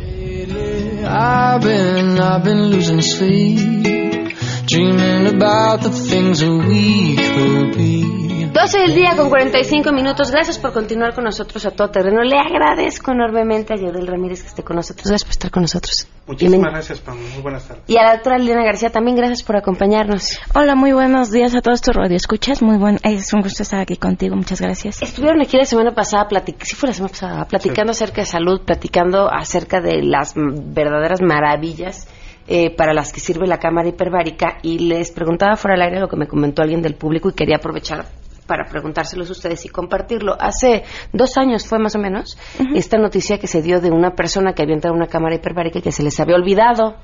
[1.10, 3.86] I've been, I've been losing sleep,
[4.68, 8.18] dreaming about the things we could be.
[8.52, 10.30] 12 del día con 45 minutos.
[10.30, 12.22] Gracias por continuar con nosotros a todo terreno.
[12.22, 15.06] Le agradezco enormemente a Yodel Ramírez que esté con nosotros.
[15.06, 16.08] Gracias por estar con nosotros.
[16.26, 17.16] Muchísimas gracias, Pam.
[17.16, 17.84] Muy buenas tardes.
[17.86, 20.38] Y a la doctora Liliana García también gracias por acompañarnos.
[20.54, 22.60] Hola, muy buenos días a todos tus radioescuchas.
[22.60, 24.36] Muy buen, es un gusto estar aquí contigo.
[24.36, 25.00] Muchas gracias.
[25.00, 28.60] Estuvieron aquí la semana pasada, platic sí fue la semana pasada, platicando acerca de salud,
[28.66, 32.08] platicando acerca de las verdaderas maravillas
[32.50, 36.08] eh, para las que sirve la cámara hiperbárica y les preguntaba fuera del aire lo
[36.08, 38.06] que me comentó alguien del público y quería aprovechar
[38.46, 40.34] para preguntárselos a ustedes y compartirlo.
[40.40, 42.38] Hace dos años fue más o menos
[42.74, 45.80] esta noticia que se dio de una persona que había entrado en una cámara hiperbárica
[45.80, 46.96] y que se les había olvidado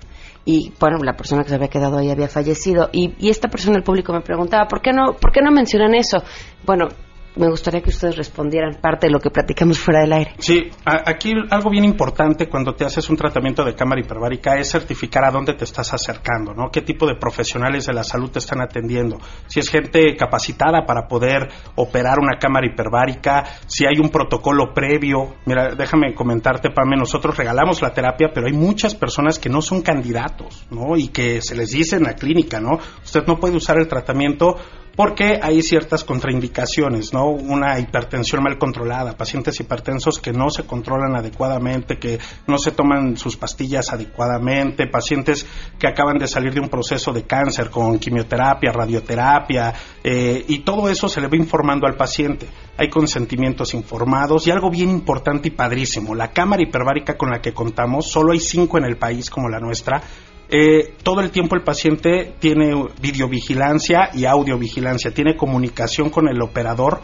[0.47, 3.75] y bueno, la persona que se había quedado ahí había fallecido y, y esta persona
[3.75, 6.23] del público me preguntaba, ¿por qué no, por qué no mencionan eso?
[6.65, 6.89] Bueno,
[7.37, 10.35] me gustaría que ustedes respondieran parte de lo que platicamos fuera del aire.
[10.39, 15.25] Sí, aquí algo bien importante cuando te haces un tratamiento de cámara hiperbárica es certificar
[15.25, 16.71] a dónde te estás acercando, ¿no?
[16.71, 19.19] ¿Qué tipo de profesionales de la salud te están atendiendo?
[19.47, 25.35] Si es gente capacitada para poder operar una cámara hiperbárica, si hay un protocolo previo.
[25.47, 29.83] Mira, déjame comentarte, Pame, nosotros regalamos la terapia, pero hay muchas personas que no son
[29.83, 30.97] candidatos, ¿no?
[30.97, 32.79] Y que se les dice en la clínica, ¿no?
[33.03, 34.57] Usted no puede usar el tratamiento
[34.97, 37.29] porque hay ciertas contraindicaciones, ¿no?
[37.29, 43.17] Una hipertensión mal controlada, pacientes hipertensos que no se controlan adecuadamente, que no se toman
[43.17, 45.47] sus pastillas adecuadamente, pacientes
[45.79, 50.89] que acaban de salir de un proceso de cáncer con quimioterapia, radioterapia, eh, y todo
[50.89, 52.47] eso se le va informando al paciente.
[52.77, 57.53] Hay consentimientos informados y algo bien importante y padrísimo, la cámara hiperbárica con la que
[57.53, 60.03] contamos, solo hay cinco en el país como la nuestra,
[60.49, 67.01] eh, todo el tiempo el paciente tiene videovigilancia y audiovigilancia, tiene comunicación con el operador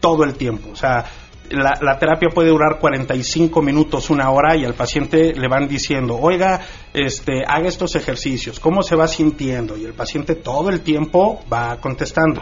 [0.00, 0.70] todo el tiempo.
[0.72, 1.04] O sea,
[1.50, 6.60] la, terapia puede durar 45 minutos, una hora, y al paciente le van diciendo, oiga,
[6.94, 9.76] este, haga estos ejercicios, ¿cómo se va sintiendo?
[9.76, 12.40] Y el paciente todo el tiempo va contestando.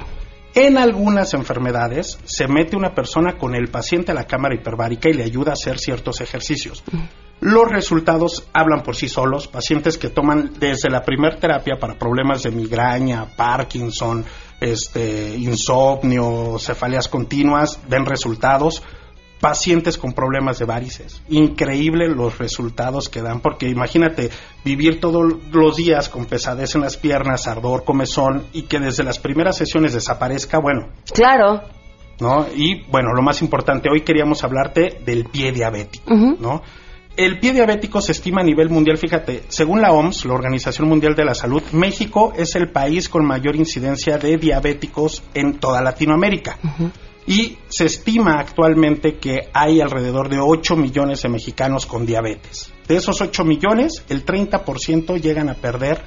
[0.54, 5.12] En algunas enfermedades se mete una persona con el paciente a la cámara hiperbárica y
[5.12, 6.82] le ayuda a hacer ciertos ejercicios.
[7.40, 9.46] Los resultados hablan por sí solos.
[9.46, 14.24] Pacientes que toman desde la primera terapia para problemas de migraña, Parkinson,
[14.60, 18.82] este, insomnio, cefaleas continuas, ven resultados.
[19.40, 21.22] Pacientes con problemas de varices.
[21.28, 24.30] Increíble los resultados que dan, porque imagínate
[24.64, 29.20] vivir todos los días con pesadez en las piernas, ardor, comezón, y que desde las
[29.20, 30.88] primeras sesiones desaparezca, bueno.
[31.14, 31.62] Claro.
[32.18, 32.48] ¿No?
[32.52, 36.62] Y bueno, lo más importante, hoy queríamos hablarte del pie diabético, ¿no?
[37.18, 41.16] El pie diabético se estima a nivel mundial, fíjate, según la OMS, la Organización Mundial
[41.16, 46.58] de la Salud, México es el país con mayor incidencia de diabéticos en toda Latinoamérica.
[47.26, 52.72] Y se estima actualmente que hay alrededor de 8 millones de mexicanos con diabetes.
[52.86, 56.00] De esos 8 millones, el 30% llegan a perder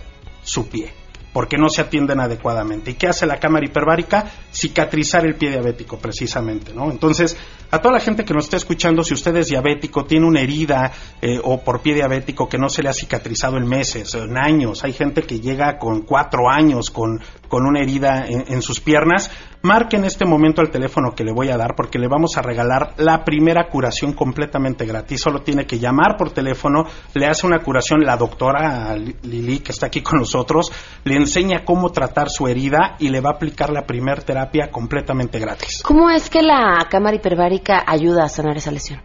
[0.43, 1.00] su pie
[1.33, 2.91] porque no se atienden adecuadamente.
[2.91, 4.25] ¿Y qué hace la cámara hiperbárica?
[4.51, 6.91] Cicatrizar el pie diabético, precisamente, ¿no?
[6.91, 7.37] Entonces,
[7.71, 10.91] a toda la gente que nos está escuchando, si usted es diabético, tiene una herida
[11.21, 14.83] eh, o por pie diabético que no se le ha cicatrizado en meses, en años,
[14.83, 19.31] hay gente que llega con cuatro años con, con una herida en, sus piernas,
[19.63, 22.41] marque en este momento el teléfono que le voy a dar porque le vamos a
[22.41, 25.21] regalar la primera curación completamente gratis.
[25.21, 29.87] Solo tiene que llamar por teléfono, le hace una curación la doctora Lili, que está
[29.87, 30.71] aquí con nosotros,
[31.03, 35.39] le enseña cómo tratar su herida y le va a aplicar la primer terapia completamente
[35.39, 35.81] gratis.
[35.83, 39.01] ¿Cómo es que la cámara hiperbárica ayuda a sanar esa lesión?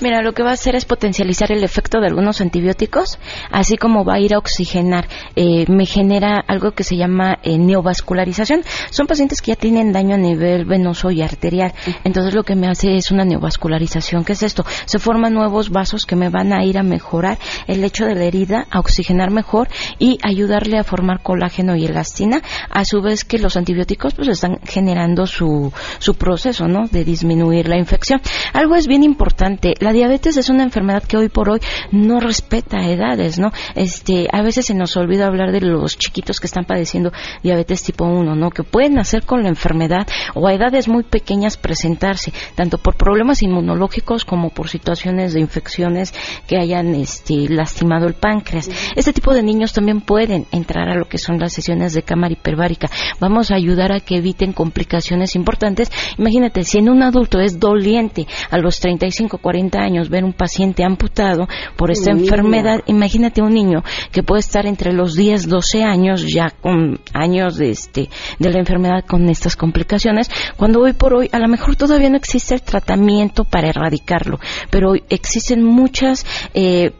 [0.00, 3.18] Mira, lo que va a hacer es potencializar el efecto de algunos antibióticos,
[3.50, 5.08] así como va a ir a oxigenar.
[5.36, 8.62] Eh, me genera algo que se llama eh, neovascularización.
[8.90, 11.72] Son pacientes que ya tienen daño a nivel venoso y arterial.
[12.02, 14.24] Entonces lo que me hace es una neovascularización.
[14.24, 14.64] ¿Qué es esto?
[14.84, 17.38] Se forman nuevos vasos que me van a ir a mejorar
[17.68, 22.42] el hecho de la herida, a oxigenar mejor y ayudarle a formar colágeno y elastina.
[22.68, 26.88] A su vez que los antibióticos pues están generando su, su proceso, ¿no?
[26.88, 28.20] De disminuir la infección.
[28.52, 32.88] Algo es bien importante la diabetes es una enfermedad que hoy por hoy no respeta
[32.88, 33.50] edades, ¿no?
[33.74, 38.04] Este, a veces se nos olvida hablar de los chiquitos que están padeciendo diabetes tipo
[38.04, 38.50] 1, ¿no?
[38.50, 43.42] Que pueden nacer con la enfermedad o a edades muy pequeñas presentarse, tanto por problemas
[43.42, 46.14] inmunológicos como por situaciones de infecciones
[46.46, 48.70] que hayan este, lastimado el páncreas.
[48.96, 52.32] Este tipo de niños también pueden entrar a lo que son las sesiones de cámara
[52.32, 52.88] hiperbárica.
[53.20, 55.90] Vamos a ayudar a que eviten complicaciones importantes.
[56.18, 60.84] Imagínate, si en un adulto es doliente a los 35, 40 años ver un paciente
[60.84, 63.82] amputado por esta enfermedad, imagínate un niño
[64.12, 68.08] que puede estar entre los 10, 12 años ya con años de este
[68.38, 72.16] de la enfermedad con estas complicaciones, cuando hoy por hoy a lo mejor todavía no
[72.16, 74.38] existe el tratamiento para erradicarlo,
[74.70, 76.92] pero existen muchas eh,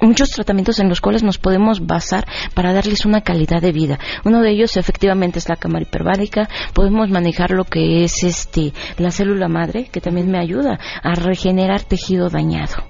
[0.00, 3.98] muchos tratamientos en los cuales nos podemos basar para darles una calidad de vida.
[4.24, 9.10] Uno de ellos efectivamente es la cámara hiperbárica, podemos manejar lo que es este la
[9.10, 12.84] célula madre, que también me ayuda a regenerar tejido dañado.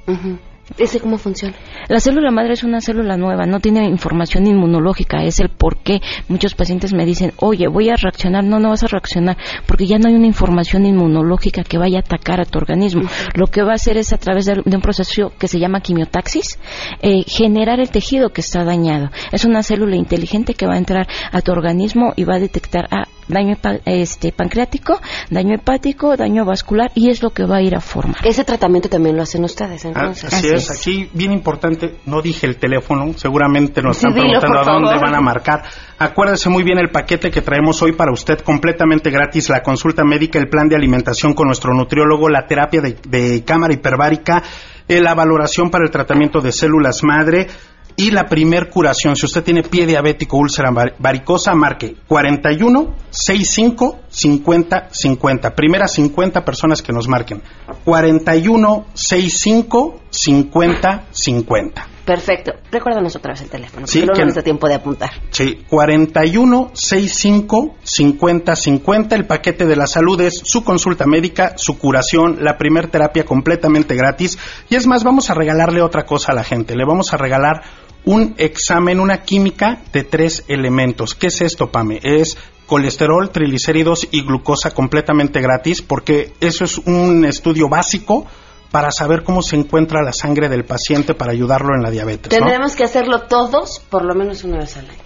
[0.79, 1.55] ¿Ese cómo funciona?
[1.89, 6.01] La célula madre es una célula nueva, no tiene información inmunológica, es el por qué
[6.29, 9.37] muchos pacientes me dicen, oye, voy a reaccionar, no, no vas a reaccionar,
[9.67, 13.09] porque ya no hay una información inmunológica que vaya a atacar a tu organismo.
[13.35, 16.59] Lo que va a hacer es a través de, un proceso que se llama quimiotaxis,
[17.01, 19.11] eh, generar el tejido que está dañado.
[19.31, 22.89] Es una célula inteligente que va a entrar a tu organismo y va a detectar,
[22.91, 25.01] ah, daño este, pancreático,
[25.31, 28.17] daño hepático, daño vascular y es lo que va a ir a formar.
[28.25, 30.33] Ese tratamiento también lo hacen ustedes, ah, entonces.
[30.33, 30.71] así, es.
[30.71, 35.21] aquí bien importante, no dije el teléfono, seguramente nos están preguntando a dónde van a
[35.21, 35.63] marcar.
[35.99, 40.39] Acuérdese muy bien el paquete que traemos hoy para usted completamente gratis, la consulta médica,
[40.39, 44.43] el plan de alimentación con nuestro nutriólogo, la terapia de, de cámara hiperbárica,
[44.89, 47.49] eh, la valoración para el tratamiento de células madre,
[47.97, 54.89] y la primer curación, si usted tiene pie diabético, úlcera varicosa, marque 41 65 50
[54.91, 55.55] 50.
[55.55, 57.43] Primeras 50 personas que nos marquen.
[57.85, 61.89] 41 65 50 50.
[62.07, 62.53] Perfecto.
[62.71, 65.11] Recuérdanos otra vez el teléfono, sí, no nos da tiempo de apuntar.
[65.31, 69.17] Sí, 41 65 50 50.
[69.17, 73.97] El paquete de la salud es su consulta médica, su curación, la primer terapia completamente
[73.97, 74.39] gratis.
[74.69, 76.77] Y es más, vamos a regalarle otra cosa a la gente.
[76.77, 77.63] Le vamos a regalar
[78.07, 81.15] un examen, una química de tres elementos.
[81.15, 82.01] ¿Qué es esto, Pame?
[82.03, 88.27] Es colesterol, triglicéridos y glucosa completamente gratis porque eso es un estudio básico
[88.71, 92.29] para saber cómo se encuentra la sangre del paciente para ayudarlo en la diabetes.
[92.29, 95.01] Tendremos que hacerlo todos por lo menos una vez al año.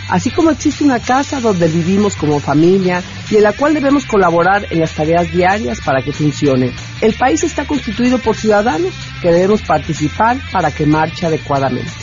[0.08, 3.00] Así como existe una casa donde vivimos como familia
[3.30, 7.44] y en la cual debemos colaborar en las tareas diarias para que funcione, el país
[7.44, 8.92] está constituido por ciudadanos
[9.22, 12.01] que debemos participar para que marche adecuadamente.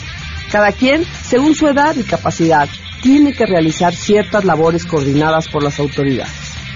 [0.50, 2.68] Cada quien, según su edad y capacidad,
[3.02, 6.32] tiene que realizar ciertas labores coordinadas por las autoridades.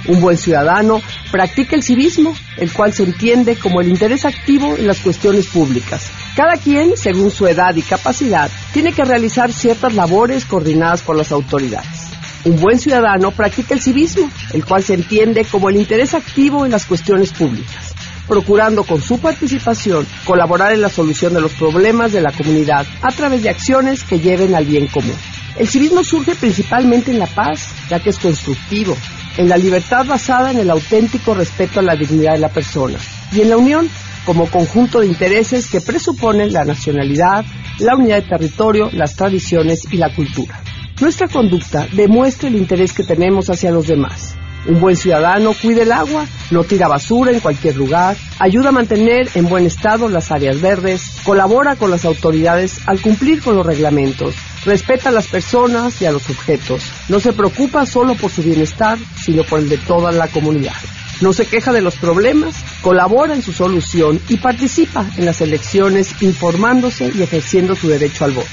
[0.06, 1.00] Un buen ciudadano
[1.32, 6.10] practica el civismo, el cual se entiende como el interés activo en las cuestiones públicas.
[6.36, 11.32] Cada quien, según su edad y capacidad, tiene que realizar ciertas labores coordinadas por las
[11.32, 12.10] autoridades.
[12.44, 16.72] Un buen ciudadano practica el civismo, el cual se entiende como el interés activo en
[16.72, 17.93] las cuestiones públicas.
[18.26, 23.10] Procurando con su participación colaborar en la solución de los problemas de la comunidad a
[23.12, 25.16] través de acciones que lleven al bien común.
[25.56, 28.96] El civismo surge principalmente en la paz, ya que es constructivo,
[29.36, 32.98] en la libertad basada en el auténtico respeto a la dignidad de la persona
[33.32, 33.88] y en la unión
[34.24, 37.44] como conjunto de intereses que presuponen la nacionalidad,
[37.78, 40.60] la unidad de territorio, las tradiciones y la cultura.
[41.00, 44.36] Nuestra conducta demuestra el interés que tenemos hacia los demás.
[44.66, 49.28] Un buen ciudadano cuida el agua, no tira basura en cualquier lugar, ayuda a mantener
[49.34, 54.34] en buen estado las áreas verdes, colabora con las autoridades al cumplir con los reglamentos,
[54.64, 58.98] respeta a las personas y a los objetos, no se preocupa solo por su bienestar,
[59.22, 60.72] sino por el de toda la comunidad.
[61.20, 66.22] No se queja de los problemas, colabora en su solución y participa en las elecciones
[66.22, 68.48] informándose y ejerciendo su derecho al voto.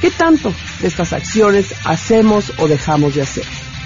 [0.00, 3.44] ¿Qué tanto de estas acciones hacemos o dejamos de hacer?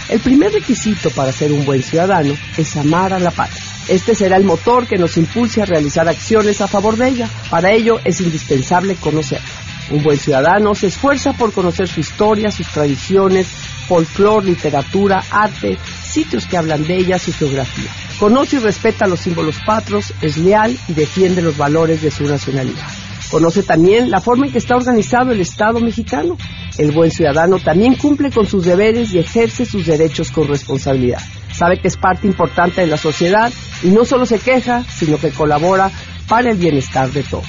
[0.09, 3.63] El primer requisito para ser un buen ciudadano es amar a la patria.
[3.89, 7.29] Este será el motor que nos impulse a realizar acciones a favor de ella.
[7.51, 9.47] Para ello es indispensable conocerla.
[9.91, 13.47] Un buen ciudadano se esfuerza por conocer su historia, sus tradiciones,
[13.89, 17.91] folclore, literatura, arte, sitios que hablan de ella, su geografía.
[18.19, 23.06] Conoce y respeta los símbolos patros, es leal y defiende los valores de su nacionalidad.
[23.31, 26.37] Conoce también la forma en que está organizado el Estado mexicano.
[26.79, 31.21] El buen ciudadano también cumple con sus deberes y ejerce sus derechos con responsabilidad.
[31.53, 33.53] Sabe que es parte importante de la sociedad
[33.83, 35.91] y no solo se queja, sino que colabora
[36.29, 37.47] para el bienestar de todos.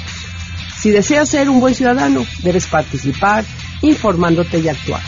[0.79, 3.43] Si deseas ser un buen ciudadano, debes participar
[3.81, 5.01] informándote y actuar.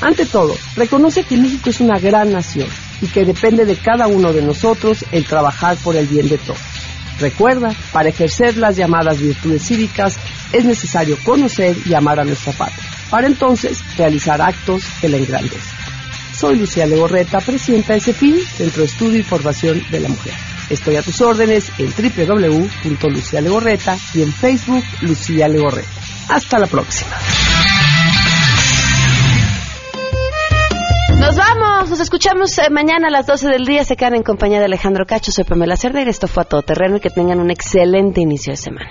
[0.00, 2.68] Ante todo, reconoce que México es una gran nación
[3.00, 6.71] y que depende de cada uno de nosotros el trabajar por el bien de todos.
[7.18, 10.16] Recuerda, para ejercer las llamadas virtudes cívicas
[10.52, 15.82] es necesario conocer y amar a nuestra patria, para entonces realizar actos que la engrandezcan.
[16.36, 20.34] Soy Lucía Legorreta, presidenta de CEPIN, Centro de Estudio y Formación de la Mujer.
[20.70, 25.90] Estoy a tus órdenes en www.lucialegorreta y en Facebook Lucía Legorreta.
[26.28, 27.10] Hasta la próxima.
[31.22, 33.84] Nos vamos, nos escuchamos eh, mañana a las 12 del día.
[33.84, 35.30] Se quedan en compañía de Alejandro Cacho.
[35.30, 36.10] Soy Pamela Cerdeira.
[36.10, 38.90] Esto fue a todo terreno y que tengan un excelente inicio de semana.